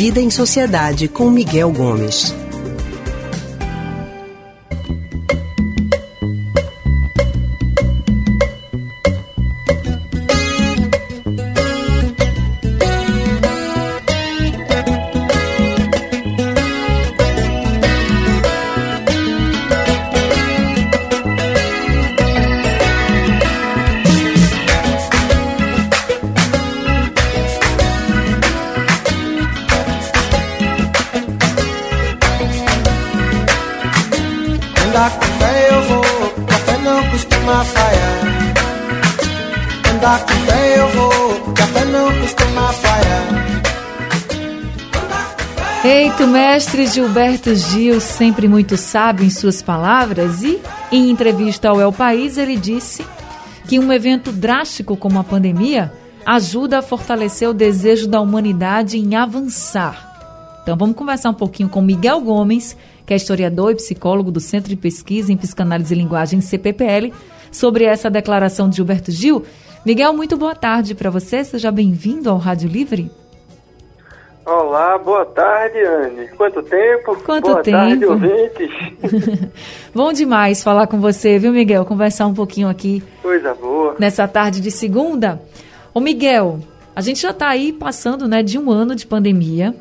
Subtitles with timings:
[0.00, 2.34] Vida em Sociedade com Miguel Gomes.
[45.82, 50.60] Eito, mestre Gilberto Gil, sempre muito sábio em suas palavras, e
[50.92, 53.02] em entrevista ao El País, ele disse
[53.66, 55.90] que um evento drástico como a pandemia
[56.26, 60.10] ajuda a fortalecer o desejo da humanidade em avançar.
[60.62, 62.76] Então vamos conversar um pouquinho com Miguel Gomes,
[63.10, 67.12] que é historiador e psicólogo do Centro de Pesquisa em Psicanálise e Linguagem CPPL,
[67.50, 69.44] sobre essa declaração de Gilberto Gil.
[69.84, 73.10] Miguel, muito boa tarde para você, seja bem-vindo ao Rádio Livre.
[74.46, 76.28] Olá, boa tarde, Anne.
[76.36, 77.16] Quanto tempo?
[77.24, 77.78] Quanto boa tempo?
[77.78, 78.70] tarde, ouvintes.
[79.92, 81.84] Bom demais falar com você, viu, Miguel?
[81.84, 83.02] Conversar um pouquinho aqui.
[83.20, 83.96] Coisa boa.
[83.98, 85.42] Nessa tarde de segunda.
[85.92, 86.60] Ô, Miguel,
[86.94, 89.74] a gente já está aí passando, né, de um ano de pandemia.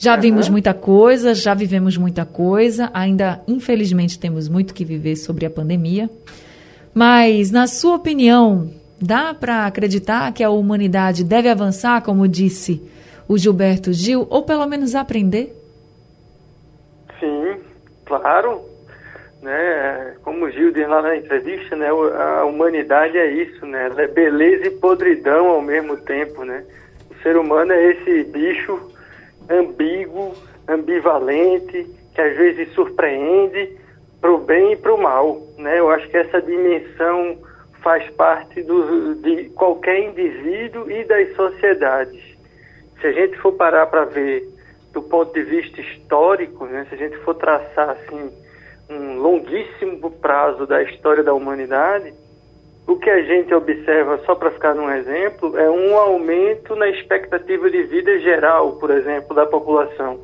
[0.00, 0.20] Já uhum.
[0.22, 2.90] vimos muita coisa, já vivemos muita coisa.
[2.94, 6.08] Ainda, infelizmente, temos muito que viver sobre a pandemia.
[6.94, 12.82] Mas, na sua opinião, dá para acreditar que a humanidade deve avançar, como disse
[13.28, 15.54] o Gilberto Gil, ou pelo menos aprender?
[17.20, 17.60] Sim,
[18.06, 18.62] claro.
[19.42, 20.14] Né?
[20.22, 21.88] Como o Gil diz lá na entrevista, né?
[21.90, 23.88] a humanidade é isso, né?
[23.90, 26.42] Ela é beleza e podridão ao mesmo tempo.
[26.42, 26.64] Né?
[27.10, 28.90] O ser humano é esse bicho
[29.50, 30.34] ambíguo,
[30.68, 33.76] ambivalente, que às vezes surpreende
[34.20, 35.42] para o bem e para o mal.
[35.58, 35.80] Né?
[35.80, 37.38] Eu acho que essa dimensão
[37.82, 42.30] faz parte do, de qualquer indivíduo e das sociedades
[43.00, 44.46] se a gente for parar para ver
[44.92, 48.30] do ponto de vista histórico, né, se a gente for traçar assim
[48.88, 52.12] um longuíssimo prazo da história da humanidade,
[52.90, 57.70] o que a gente observa, só para ficar num exemplo, é um aumento na expectativa
[57.70, 60.18] de vida geral, por exemplo, da população.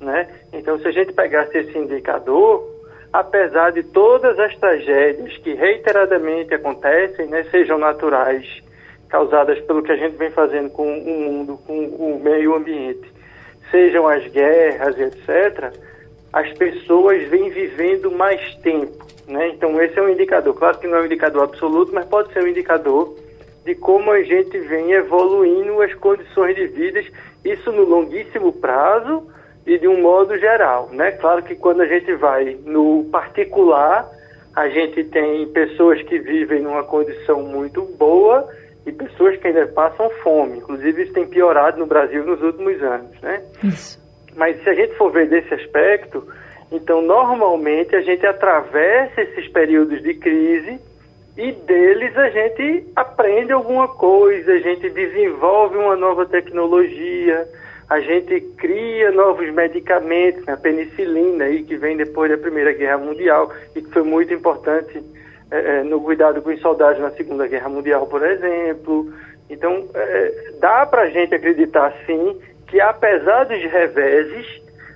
[0.00, 0.28] Né?
[0.52, 2.66] Então, se a gente pegasse esse indicador,
[3.12, 8.44] apesar de todas as tragédias que reiteradamente acontecem, né, sejam naturais
[9.08, 13.08] causadas pelo que a gente vem fazendo com o mundo, com o meio ambiente,
[13.70, 15.72] sejam as guerras, etc.,
[16.32, 19.06] as pessoas vêm vivendo mais tempo.
[19.26, 19.48] Né?
[19.48, 20.54] Então, esse é um indicador.
[20.54, 23.16] Claro que não é um indicador absoluto, mas pode ser um indicador
[23.64, 27.02] de como a gente vem evoluindo as condições de vida,
[27.44, 29.26] isso no longuíssimo prazo
[29.66, 30.88] e de um modo geral.
[30.92, 31.12] Né?
[31.12, 34.08] Claro que quando a gente vai no particular,
[34.54, 38.48] a gente tem pessoas que vivem numa condição muito boa
[38.86, 40.58] e pessoas que ainda passam fome.
[40.58, 43.42] Inclusive, isso tem piorado no Brasil nos últimos anos, né?
[43.62, 44.00] Isso.
[44.36, 46.26] Mas se a gente for ver desse aspecto,
[46.72, 50.78] então, normalmente, a gente atravessa esses períodos de crise
[51.36, 57.48] e deles a gente aprende alguma coisa, a gente desenvolve uma nova tecnologia,
[57.88, 60.52] a gente cria novos medicamentos, né?
[60.52, 65.02] a penicilina aí que vem depois da Primeira Guerra Mundial e que foi muito importante
[65.50, 69.12] é, é, no cuidado com os soldados na Segunda Guerra Mundial, por exemplo.
[69.48, 72.38] Então, é, dá para a gente acreditar, sim,
[72.70, 74.46] que apesar dos reveses,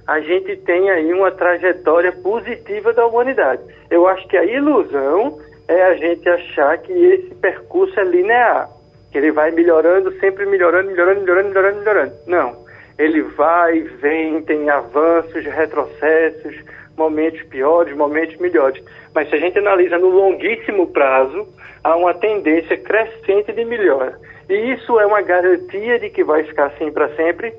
[0.06, 3.62] a gente tem aí uma trajetória positiva da humanidade.
[3.90, 8.70] Eu acho que a ilusão é a gente achar que esse percurso é linear,
[9.10, 12.12] que ele vai melhorando, sempre melhorando, melhorando, melhorando, melhorando, melhorando.
[12.26, 12.64] Não.
[12.96, 16.54] Ele vai, vem, tem avanços, retrocessos,
[16.96, 18.80] momentos piores, momentos melhores.
[19.12, 21.48] Mas se a gente analisa no longuíssimo prazo,
[21.82, 24.16] há uma tendência crescente de melhora.
[24.48, 27.54] E isso é uma garantia de que vai ficar assim para sempre?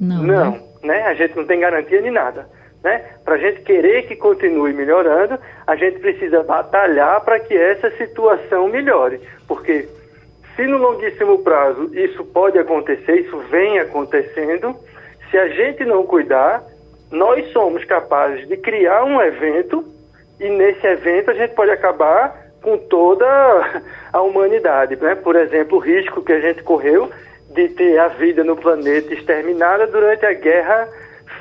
[0.00, 0.22] Não.
[0.22, 0.62] Não, né?
[0.82, 1.02] né?
[1.06, 2.46] A gente não tem garantia de nada.
[2.82, 3.04] Né?
[3.24, 8.68] Para a gente querer que continue melhorando, a gente precisa batalhar para que essa situação
[8.68, 9.20] melhore.
[9.46, 9.86] Porque
[10.56, 14.74] se no longuíssimo prazo isso pode acontecer, isso vem acontecendo,
[15.30, 16.62] se a gente não cuidar,
[17.10, 19.84] nós somos capazes de criar um evento
[20.38, 23.26] e nesse evento a gente pode acabar com toda
[24.12, 24.96] a humanidade.
[24.96, 25.14] Né?
[25.14, 27.10] Por exemplo, o risco que a gente correu
[27.52, 30.88] de ter a vida no planeta exterminada durante a Guerra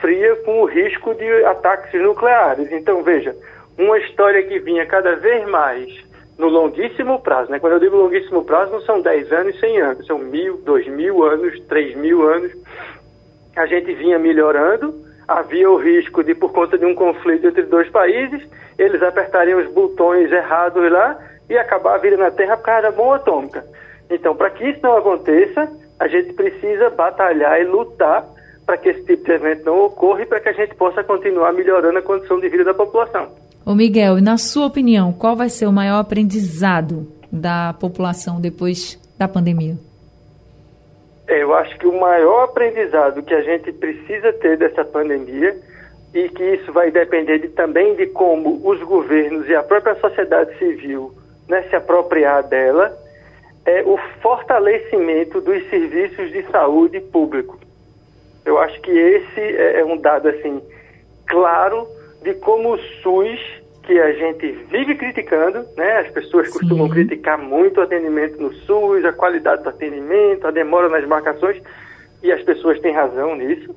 [0.02, 2.72] Fria com o risco de ataques nucleares.
[2.72, 3.36] Então, veja,
[3.78, 5.90] uma história que vinha cada vez mais
[6.38, 7.52] no longuíssimo prazo.
[7.52, 7.60] Né?
[7.60, 11.24] Quando eu digo longuíssimo prazo, não são 10 anos, 100 anos, são mil, dois mil
[11.24, 12.52] anos, três mil anos
[13.56, 14.94] a gente vinha melhorando,
[15.30, 18.42] havia o risco de, por conta de um conflito entre dois países,
[18.80, 23.18] eles apertariam os botões errados lá e acabar virando a Terra por causa da bomba
[23.18, 23.64] atômica.
[24.10, 28.26] Então, para que isso não aconteça, a gente precisa batalhar e lutar
[28.66, 31.54] para que esse tipo de evento não ocorra e para que a gente possa continuar
[31.54, 33.30] melhorando a condição de vida da população.
[33.64, 39.00] Ô Miguel, e na sua opinião, qual vai ser o maior aprendizado da população depois
[39.16, 39.78] da pandemia?
[41.30, 45.56] Eu acho que o maior aprendizado que a gente precisa ter dessa pandemia
[46.12, 50.58] e que isso vai depender de, também de como os governos e a própria sociedade
[50.58, 51.14] civil
[51.48, 52.98] né, se apropriar dela
[53.64, 57.60] é o fortalecimento dos serviços de saúde público.
[58.44, 60.60] Eu acho que esse é, é um dado assim
[61.28, 61.88] claro
[62.24, 63.59] de como o SUS
[63.90, 65.98] que a gente vive criticando, né?
[65.98, 66.60] As pessoas Sim.
[66.60, 71.60] costumam criticar muito o atendimento no SUS, a qualidade do atendimento, a demora nas marcações,
[72.22, 73.76] e as pessoas têm razão nisso.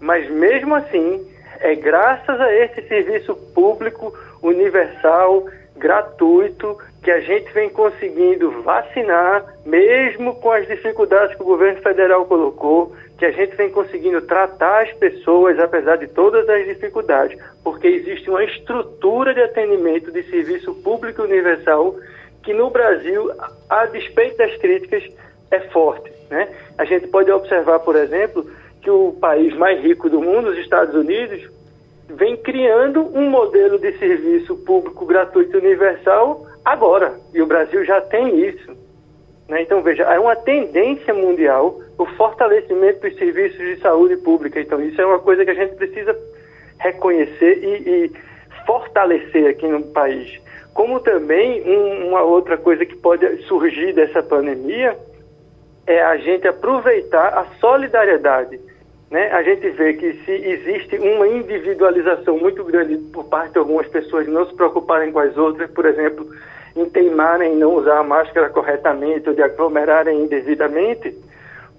[0.00, 1.26] Mas mesmo assim,
[1.60, 5.44] é graças a esse serviço público universal,
[5.82, 12.24] gratuito, que a gente vem conseguindo vacinar, mesmo com as dificuldades que o governo federal
[12.24, 17.88] colocou, que a gente vem conseguindo tratar as pessoas, apesar de todas as dificuldades, porque
[17.88, 21.96] existe uma estrutura de atendimento de serviço público universal
[22.44, 23.30] que no Brasil,
[23.68, 25.04] a despeito das críticas,
[25.50, 26.10] é forte.
[26.30, 26.48] Né?
[26.78, 28.48] A gente pode observar, por exemplo,
[28.80, 31.48] que o país mais rico do mundo, os Estados Unidos,
[32.08, 37.14] vem criando um modelo de serviço público gratuito universal agora.
[37.32, 38.76] E o Brasil já tem isso.
[39.48, 39.62] Né?
[39.62, 44.60] Então, veja, é uma tendência mundial o fortalecimento dos serviços de saúde pública.
[44.60, 46.16] Então, isso é uma coisa que a gente precisa
[46.78, 48.12] reconhecer e, e
[48.66, 50.40] fortalecer aqui no país.
[50.74, 54.96] Como também um, uma outra coisa que pode surgir dessa pandemia
[55.86, 58.58] é a gente aproveitar a solidariedade.
[59.12, 59.30] Né?
[59.30, 64.26] A gente vê que se existe uma individualização muito grande por parte de algumas pessoas
[64.26, 66.26] não se preocuparem com as outras, por exemplo,
[66.74, 71.14] em teimarem em não usar a máscara corretamente ou de aglomerarem indevidamente,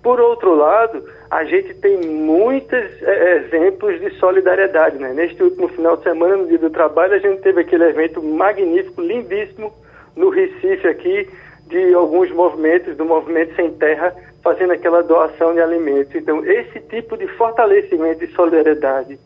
[0.03, 5.00] por outro lado, a gente tem muitos é, exemplos de solidariedade.
[5.00, 5.12] Né?
[5.13, 9.01] Neste último final de semana, no Dia do Trabalho, a gente teve aquele evento magnífico,
[9.01, 9.74] lindíssimo,
[10.15, 11.27] no Recife aqui,
[11.68, 14.13] de alguns movimentos, do Movimento Sem Terra,
[14.44, 16.13] fazendo aquela doação de alimentos.
[16.13, 19.18] Então, esse tipo de fortalecimento e solidariedade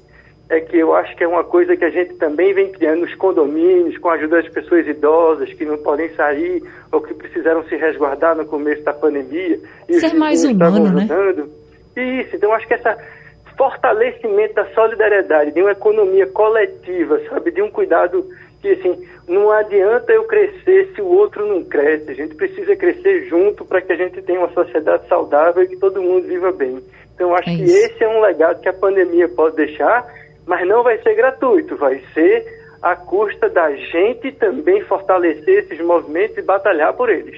[0.49, 3.13] é que eu acho que é uma coisa que a gente também vem criando nos
[3.15, 7.75] condomínios, com a ajuda das pessoas idosas que não podem sair ou que precisaram se
[7.75, 9.59] resguardar no começo da pandemia.
[9.89, 11.07] E Ser mais humano, né?
[11.97, 12.95] Isso, então acho que esse
[13.57, 18.23] fortalecimento da solidariedade, de uma economia coletiva, sabe, de um cuidado
[18.61, 22.11] que assim, não adianta eu crescer se o outro não cresce.
[22.11, 25.77] A gente precisa crescer junto para que a gente tenha uma sociedade saudável e que
[25.77, 26.79] todo mundo viva bem.
[27.15, 30.05] Então acho é que esse é um legado que a pandemia pode deixar
[30.47, 32.45] mas não vai ser gratuito, vai ser
[32.81, 37.37] à custa da gente também fortalecer esses movimentos e batalhar por eles.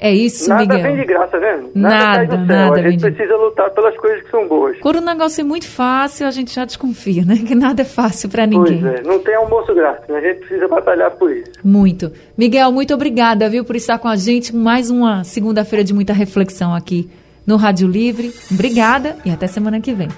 [0.00, 0.76] É isso, nada Miguel.
[0.78, 1.64] Nada vem de graça, né?
[1.74, 2.80] Nada, nada, nada.
[2.80, 4.78] A gente precisa lutar pelas coisas que são boas.
[4.78, 7.36] Por um negócio muito fácil, a gente já desconfia, né?
[7.44, 8.80] Que nada é fácil para ninguém.
[8.80, 10.18] Pois é, não tem almoço grátis, né?
[10.18, 11.50] A gente precisa batalhar por isso.
[11.64, 12.12] Muito.
[12.36, 16.72] Miguel, muito obrigada, viu, por estar com a gente mais uma segunda-feira de muita reflexão
[16.72, 17.10] aqui
[17.44, 18.32] no Rádio Livre.
[18.52, 20.08] Obrigada e até semana que vem.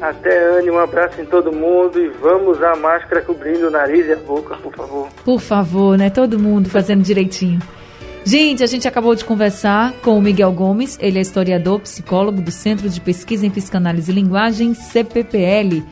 [0.00, 4.12] Até Anne, um abraço em todo mundo e vamos usar máscara cobrindo o nariz e
[4.12, 5.08] a boca, por favor.
[5.24, 6.10] Por favor, né?
[6.10, 7.60] Todo mundo fazendo direitinho.
[8.28, 12.50] Gente, a gente acabou de conversar com o Miguel Gomes, ele é historiador, psicólogo do
[12.50, 15.82] Centro de Pesquisa em Psicanálise e Linguagem, CPPL.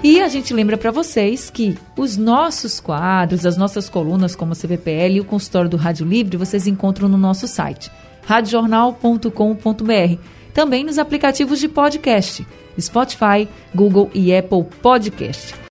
[0.00, 4.54] E a gente lembra para vocês que os nossos quadros, as nossas colunas como o
[4.54, 7.90] CPPL e o consultório do Rádio Livre, vocês encontram no nosso site,
[8.24, 10.22] radiojornal.com.br.
[10.54, 12.46] Também nos aplicativos de podcast.
[12.78, 15.60] Spotify, Google e Apple Podcast.